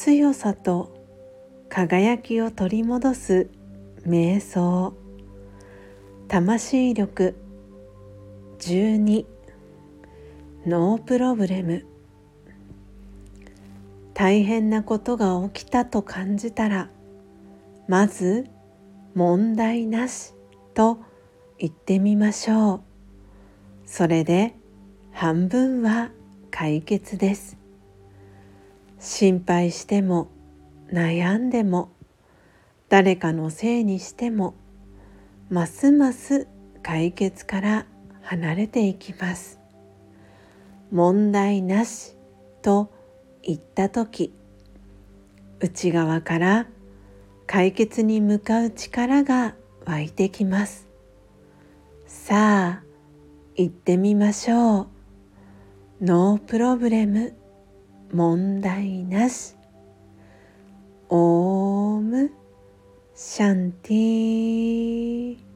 [0.00, 0.96] 強さと
[1.68, 3.50] 輝きを取り戻す
[4.06, 4.94] 瞑想。
[6.28, 7.34] 魂力。
[8.60, 9.26] 12
[10.66, 11.84] ノープロブレム。
[14.14, 16.90] 大変なことが起きたと感じたら
[17.88, 18.46] まず
[19.16, 20.32] 問題なし
[20.74, 21.00] と
[21.58, 22.80] 言ってみましょう。
[23.84, 24.54] それで
[25.10, 26.12] 半分は
[26.52, 27.58] 解決です。
[28.98, 30.28] 心配しても
[30.92, 31.90] 悩んでも
[32.88, 34.54] 誰かのせいにしても
[35.50, 36.48] ますます
[36.82, 37.86] 解決から
[38.22, 39.60] 離れていきます。
[40.90, 42.16] 問題なし
[42.62, 42.90] と
[43.42, 44.32] 言った時
[45.60, 46.66] 内側から
[47.46, 49.54] 解決に向かう力が
[49.84, 50.88] 湧いてきます。
[52.06, 52.82] さあ
[53.54, 54.88] 行ってみましょう。
[56.00, 57.34] ノープロブレム。
[58.12, 59.54] 問題なし。
[61.10, 62.30] オーム
[63.14, 65.47] シャンティ